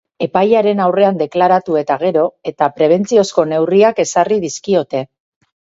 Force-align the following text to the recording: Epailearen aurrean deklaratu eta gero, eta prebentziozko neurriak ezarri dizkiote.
Epailearen 0.25 0.79
aurrean 0.85 1.19
deklaratu 1.19 1.77
eta 1.83 1.99
gero, 2.05 2.25
eta 2.53 2.73
prebentziozko 2.79 3.49
neurriak 3.53 4.05
ezarri 4.07 4.45
dizkiote. 4.49 5.09